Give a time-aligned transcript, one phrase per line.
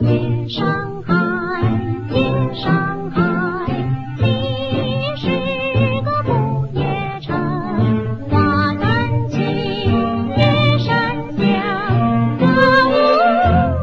[0.00, 1.14] 夜上海，
[2.12, 2.20] 夜
[2.54, 3.66] 上海，
[4.18, 5.26] 你是
[6.04, 6.30] 个不
[6.78, 6.84] 夜
[7.20, 7.34] 城。
[8.28, 11.44] 花丹青，夜山香，
[12.38, 12.44] 歌
[12.88, 12.94] 舞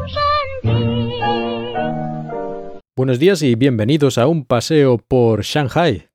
[0.08, 0.16] 升
[0.62, 0.72] 平。
[2.96, 6.08] Buenos días y bienvenidos a un paseo por Shanghai.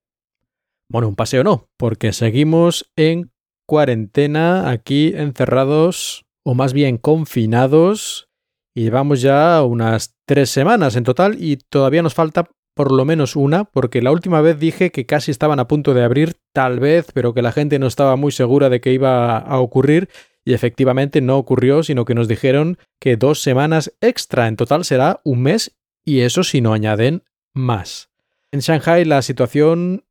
[0.89, 3.31] Bueno, un paseo no, porque seguimos en
[3.67, 8.27] cuarentena aquí encerrados, o más bien confinados,
[8.74, 13.36] y llevamos ya unas tres semanas en total y todavía nos falta por lo menos
[13.36, 17.06] una, porque la última vez dije que casi estaban a punto de abrir, tal vez,
[17.14, 20.08] pero que la gente no estaba muy segura de que iba a ocurrir,
[20.44, 25.20] y efectivamente no ocurrió, sino que nos dijeron que dos semanas extra, en total será
[25.24, 27.22] un mes y eso si no añaden
[27.54, 28.10] más.
[28.52, 30.04] En Shanghai la situación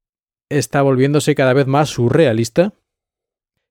[0.49, 2.73] está volviéndose cada vez más surrealista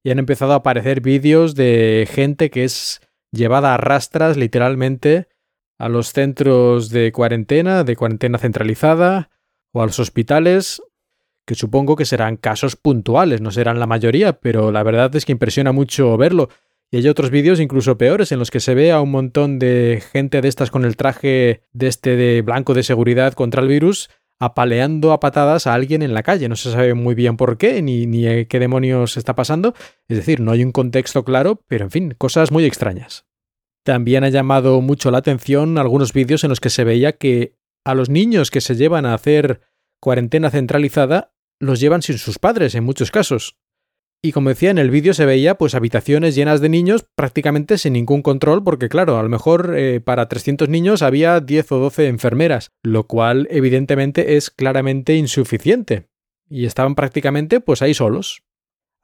[0.05, 3.01] y han empezado a aparecer vídeos de gente que es
[3.33, 5.29] llevada a rastras literalmente
[5.79, 9.31] a los centros de cuarentena, de cuarentena centralizada
[9.73, 10.81] o a los hospitales,
[11.45, 15.33] que supongo que serán casos puntuales, no serán la mayoría, pero la verdad es que
[15.33, 16.51] impresiona mucho verlo.
[16.91, 20.03] Y hay otros vídeos incluso peores en los que se ve a un montón de
[20.13, 24.11] gente de estas con el traje de este de blanco de seguridad contra el virus
[24.39, 26.49] apaleando a patadas a alguien en la calle.
[26.49, 29.73] No se sabe muy bien por qué ni, ni qué demonios está pasando.
[30.09, 33.25] Es decir, no hay un contexto claro, pero en fin, cosas muy extrañas.
[33.85, 37.95] También ha llamado mucho la atención algunos vídeos en los que se veía que a
[37.95, 39.61] los niños que se llevan a hacer
[40.01, 43.57] cuarentena centralizada los llevan sin sus padres en muchos casos.
[44.25, 47.95] Y como decía en el vídeo se veía pues habitaciones llenas de niños prácticamente sin
[47.95, 52.07] ningún control porque claro, a lo mejor eh, para 300 niños había 10 o 12
[52.07, 56.09] enfermeras, lo cual evidentemente es claramente insuficiente.
[56.49, 58.45] Y estaban prácticamente pues ahí solos.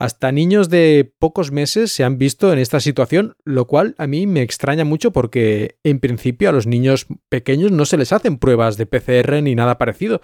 [0.01, 4.29] Hasta niños de pocos meses se han visto en esta situación, lo cual a mí
[4.29, 8.77] me extraña mucho porque en principio a los niños pequeños no se les hacen pruebas
[8.77, 10.21] de PCR ni nada parecido.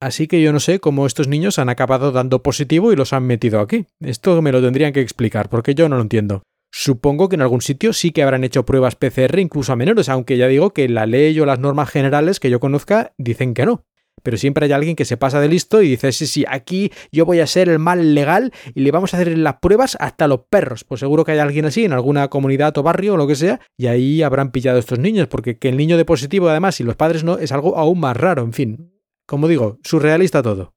[0.00, 3.24] Así que yo no sé cómo estos niños han acabado dando positivo y los han
[3.24, 3.86] metido aquí.
[4.00, 6.42] Esto me lo tendrían que explicar, porque yo no lo entiendo.
[6.70, 10.36] Supongo que en algún sitio sí que habrán hecho pruebas PCR incluso a menores, aunque
[10.36, 13.84] ya digo que la ley o las normas generales que yo conozca dicen que no.
[14.28, 17.24] Pero siempre hay alguien que se pasa de listo y dice, sí, sí, aquí yo
[17.24, 20.40] voy a ser el mal legal y le vamos a hacer las pruebas hasta los
[20.50, 20.84] perros.
[20.84, 23.58] Pues seguro que hay alguien así en alguna comunidad o barrio o lo que sea,
[23.78, 26.94] y ahí habrán pillado estos niños, porque que el niño de positivo además y los
[26.94, 28.92] padres no es algo aún más raro, en fin.
[29.26, 30.74] Como digo, surrealista todo.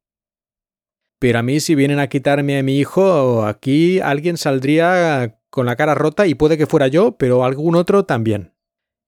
[1.18, 5.76] Pero a mí si vienen a quitarme a mi hijo, aquí alguien saldría con la
[5.76, 8.51] cara rota y puede que fuera yo, pero algún otro también.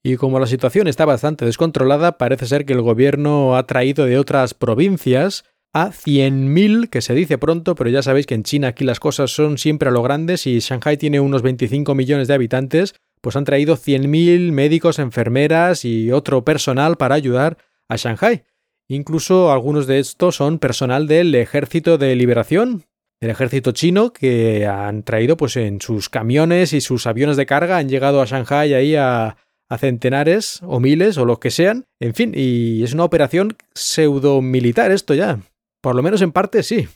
[0.06, 4.18] Y como la situación está bastante descontrolada, parece ser que el gobierno ha traído de
[4.18, 8.84] otras provincias a 100.000, que se dice pronto, pero ya sabéis que en China aquí
[8.84, 12.94] las cosas son siempre a lo grandes y Shanghai tiene unos 25 millones de habitantes,
[13.22, 17.56] pues han traído 100.000 médicos, enfermeras y otro personal para ayudar
[17.88, 18.44] a Shanghai.
[18.88, 22.84] Incluso algunos de estos son personal del Ejército de Liberación,
[23.22, 27.78] del ejército chino, que han traído pues en sus camiones y sus aviones de carga,
[27.78, 29.38] han llegado a Shanghai ahí a,
[29.74, 31.84] a centenares o miles o los que sean.
[32.00, 35.40] En fin, y es una operación pseudo militar esto ya.
[35.82, 36.88] Por lo menos en parte sí.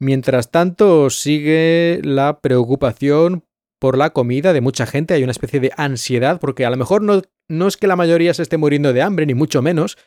[0.00, 3.44] Mientras tanto, sigue la preocupación
[3.78, 5.14] por la comida de mucha gente.
[5.14, 8.34] Hay una especie de ansiedad, porque a lo mejor no, no es que la mayoría
[8.34, 9.98] se esté muriendo de hambre, ni mucho menos,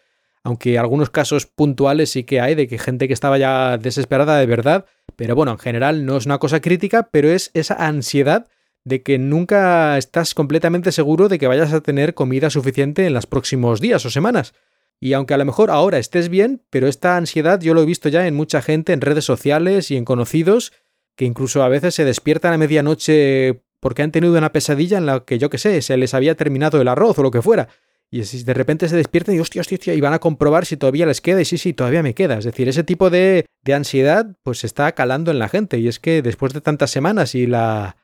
[0.44, 4.45] aunque algunos casos puntuales sí que hay de que gente que estaba ya desesperada de
[4.45, 4.85] verdad,
[5.16, 8.47] pero bueno, en general no es una cosa crítica, pero es esa ansiedad
[8.84, 13.28] de que nunca estás completamente seguro de que vayas a tener comida suficiente en los
[13.28, 14.53] próximos días o semanas.
[15.00, 18.09] Y aunque a lo mejor ahora estés bien, pero esta ansiedad yo lo he visto
[18.09, 20.74] ya en mucha gente en redes sociales y en conocidos,
[21.16, 25.25] que incluso a veces se despiertan a medianoche porque han tenido una pesadilla en la
[25.25, 27.68] que yo qué sé, se les había terminado el arroz o lo que fuera.
[28.13, 31.06] Y de repente se despiertan y hostia, hostia, hostia, y van a comprobar si todavía
[31.06, 32.38] les queda y sí, sí, todavía me queda.
[32.38, 35.80] Es decir, ese tipo de, de ansiedad pues está calando en la gente.
[35.80, 37.96] Y es que después de tantas semanas y la.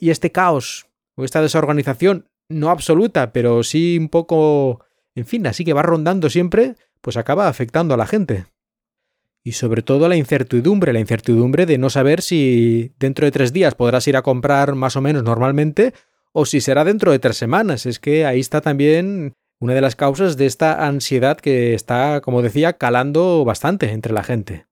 [0.00, 4.84] Y, este caos o esta desorganización, no absoluta, pero sí un poco.
[5.14, 8.46] En fin, así que va rondando siempre, pues acaba afectando a la gente.
[9.44, 13.74] Y sobre todo la incertidumbre, la incertidumbre de no saber si dentro de tres días
[13.74, 15.92] podrás ir a comprar más o menos normalmente
[16.32, 17.84] o si será dentro de tres semanas.
[17.84, 22.40] Es que ahí está también una de las causas de esta ansiedad que está, como
[22.40, 24.66] decía, calando bastante entre la gente.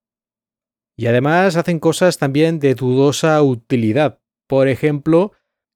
[0.97, 4.21] Y además hacen cosas también de dudosa utilidad.
[4.51, 5.31] Por ejemplo,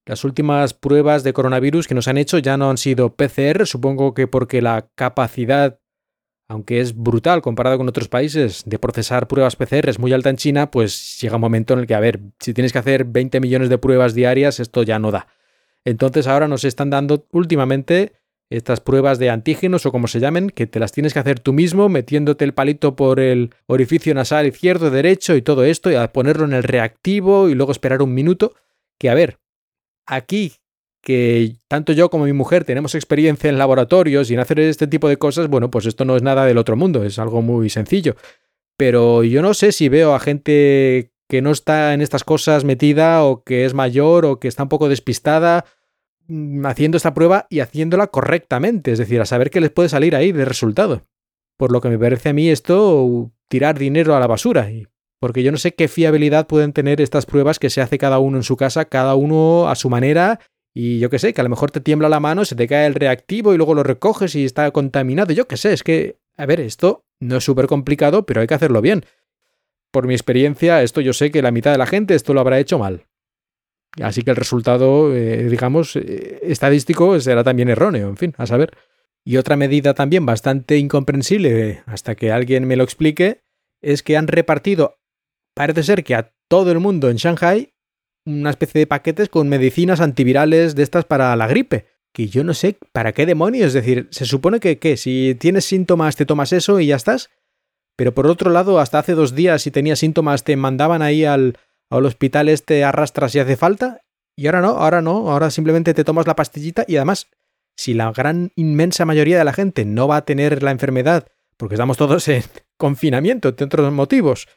[0.04, 4.14] las últimas pruebas de coronavirus que nos han hecho ya no han sido PCR, supongo
[4.14, 5.78] que porque la capacidad,
[6.48, 10.38] aunque es brutal comparado con otros países, de procesar pruebas PCR es muy alta en
[10.38, 13.38] China, pues llega un momento en el que, a ver, si tienes que hacer 20
[13.38, 15.28] millones de pruebas diarias, esto ya no da.
[15.84, 18.14] Entonces ahora nos están dando últimamente
[18.50, 21.52] estas pruebas de antígenos o como se llamen, que te las tienes que hacer tú
[21.52, 26.12] mismo metiéndote el palito por el orificio nasal izquierdo, derecho y todo esto, y a
[26.12, 28.54] ponerlo en el reactivo y luego esperar un minuto.
[28.98, 29.38] Que a ver,
[30.06, 30.54] aquí
[31.04, 35.08] que tanto yo como mi mujer tenemos experiencia en laboratorios y en hacer este tipo
[35.08, 38.16] de cosas, bueno, pues esto no es nada del otro mundo, es algo muy sencillo.
[38.76, 43.22] Pero yo no sé si veo a gente que no está en estas cosas metida
[43.22, 45.66] o que es mayor o que está un poco despistada
[46.26, 50.16] mm, haciendo esta prueba y haciéndola correctamente, es decir, a saber qué les puede salir
[50.16, 51.02] ahí de resultado.
[51.56, 54.68] Por lo que me parece a mí esto tirar dinero a la basura,
[55.24, 58.36] porque yo no sé qué fiabilidad pueden tener estas pruebas que se hace cada uno
[58.36, 60.38] en su casa, cada uno a su manera
[60.74, 62.86] y yo qué sé, que a lo mejor te tiembla la mano, se te cae
[62.86, 65.32] el reactivo y luego lo recoges y está contaminado.
[65.32, 68.52] Yo qué sé, es que, a ver, esto no es súper complicado, pero hay que
[68.52, 69.06] hacerlo bien.
[69.90, 72.60] Por mi experiencia, esto yo sé que la mitad de la gente esto lo habrá
[72.60, 73.06] hecho mal.
[74.02, 78.76] Así que el resultado, eh, digamos, eh, estadístico será también erróneo, en fin, a saber.
[79.24, 83.40] Y otra medida también bastante incomprensible, hasta que alguien me lo explique,
[83.84, 84.98] es que han repartido,
[85.54, 87.72] parece ser que a todo el mundo en Shanghai,
[88.26, 91.86] una especie de paquetes con medicinas antivirales de estas para la gripe.
[92.12, 93.68] Que yo no sé para qué demonios.
[93.68, 94.96] Es decir, se supone que, ¿qué?
[94.96, 97.30] Si tienes síntomas te tomas eso y ya estás.
[97.96, 101.58] Pero por otro lado, hasta hace dos días si tenías síntomas te mandaban ahí al,
[101.90, 104.00] al hospital este arrastras si hace falta.
[104.36, 107.28] Y ahora no, ahora no, ahora simplemente te tomas la pastillita y además,
[107.76, 111.76] si la gran inmensa mayoría de la gente no va a tener la enfermedad, porque
[111.76, 112.42] estamos todos en
[112.76, 114.48] confinamiento, entre otros motivos,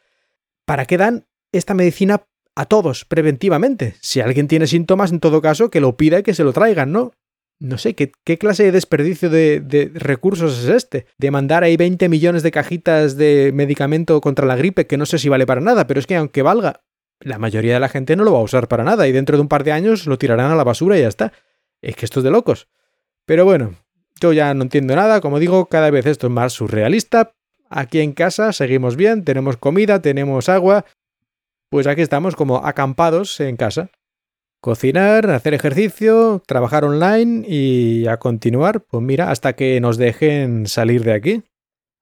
[0.67, 2.27] ¿para qué dan esta medicina
[2.57, 3.95] a todos preventivamente.
[4.01, 6.91] Si alguien tiene síntomas, en todo caso, que lo pida y que se lo traigan,
[6.91, 7.13] ¿no?
[7.59, 11.05] No sé, ¿qué, clase de desperdicio de, de, recursos es este?
[11.19, 15.19] De mandar ahí 20 millones de cajitas de medicamento contra la gripe, que no sé
[15.19, 16.83] si vale para nada, pero es que aunque valga,
[17.19, 19.41] la mayoría de la gente no lo va a usar para nada y dentro de
[19.41, 21.33] un par de años lo tirarán a la basura y ya está.
[21.81, 22.69] Es que esto es de locos.
[23.25, 23.75] Pero bueno,
[24.19, 27.35] yo ya no entiendo nada, como digo, cada vez esto es más surrealista.
[27.69, 30.85] Aquí en casa seguimos bien, tenemos comida, tenemos agua,
[31.69, 33.89] pues aquí estamos como acampados en casa.
[34.61, 41.03] Cocinar, hacer ejercicio, trabajar online y a continuar, pues mira, hasta que nos dejen salir
[41.03, 41.43] de aquí.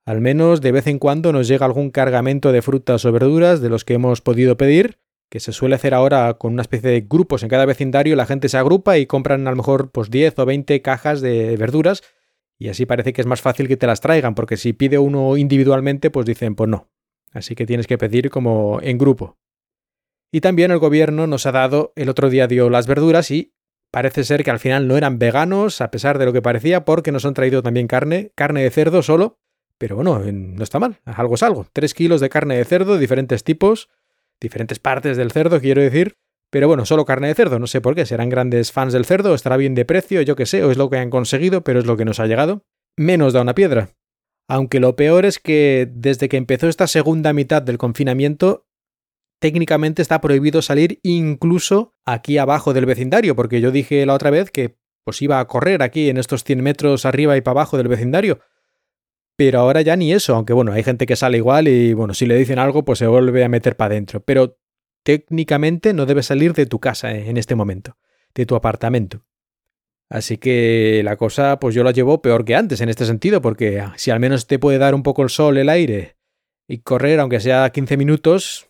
[0.05, 3.69] Al menos de vez en cuando nos llega algún cargamento de frutas o verduras de
[3.69, 4.99] los que hemos podido pedir,
[5.31, 8.47] que se suele hacer ahora con una especie de grupos en cada vecindario, la gente
[8.47, 12.03] se agrupa y compran a lo mejor pues 10 o 20 cajas de verduras
[12.57, 15.37] y así parece que es más fácil que te las traigan, porque si pide uno
[15.37, 16.89] individualmente, pues dicen, pues no.
[17.31, 19.37] Así que tienes que pedir como en grupo.
[20.31, 23.53] Y también el gobierno nos ha dado, el otro día dio las verduras y
[23.91, 27.11] parece ser que al final no eran veganos, a pesar de lo que parecía, porque
[27.11, 29.39] nos han traído también carne, carne de cerdo solo.
[29.77, 31.65] Pero bueno, no está mal, algo es algo.
[31.73, 33.89] Tres kilos de carne de cerdo, diferentes tipos,
[34.39, 36.17] diferentes partes del cerdo, quiero decir.
[36.55, 39.35] Pero bueno, solo carne de cerdo, no sé por qué, serán grandes fans del cerdo,
[39.35, 41.85] estará bien de precio, yo qué sé, o es lo que han conseguido, pero es
[41.85, 42.63] lo que nos ha llegado.
[42.95, 43.89] Menos da una piedra.
[44.47, 48.69] Aunque lo peor es que desde que empezó esta segunda mitad del confinamiento,
[49.41, 54.49] técnicamente está prohibido salir incluso aquí abajo del vecindario, porque yo dije la otra vez
[54.49, 57.89] que pues iba a correr aquí en estos 100 metros arriba y para abajo del
[57.89, 58.39] vecindario.
[59.35, 62.25] Pero ahora ya ni eso, aunque bueno, hay gente que sale igual y bueno, si
[62.25, 64.21] le dicen algo pues se vuelve a meter para adentro.
[64.21, 64.57] Pero
[65.05, 67.97] técnicamente no debes salir de tu casa eh, en este momento,
[68.33, 69.23] de tu apartamento.
[70.09, 73.79] Así que la cosa pues yo la llevo peor que antes en este sentido, porque
[73.79, 76.17] ah, si al menos te puede dar un poco el sol, el aire
[76.67, 78.67] y correr, aunque sea 15 minutos,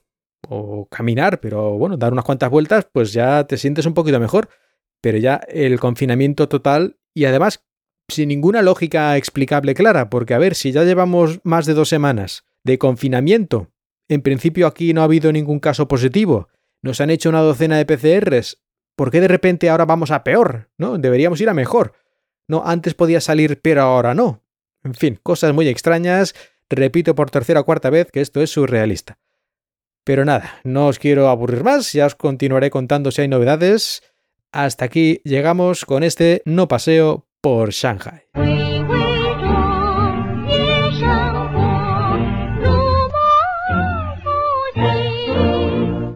[0.48, 4.50] o caminar, pero bueno, dar unas cuantas vueltas, pues ya te sientes un poquito mejor.
[5.02, 7.66] Pero ya el confinamiento total y además
[8.08, 12.46] sin ninguna lógica explicable clara, porque a ver, si ya llevamos más de dos semanas
[12.64, 13.72] de confinamiento,
[14.08, 16.50] en principio aquí no ha habido ningún caso positivo,
[16.82, 18.62] nos han hecho una docena de PCRs,
[18.96, 20.70] ¿por qué de repente ahora vamos a peor?
[20.78, 20.98] ¿No?
[20.98, 21.94] Deberíamos ir a mejor.
[22.48, 24.44] No, antes podía salir, pero ahora no.
[24.84, 26.36] En fin, cosas muy extrañas.
[26.70, 29.18] Repito por tercera o cuarta vez que esto es surrealista.
[30.04, 34.04] Pero nada, no os quiero aburrir más, ya os continuaré contando si hay novedades.
[34.52, 38.26] Hasta aquí llegamos con este no paseo por Shanghai.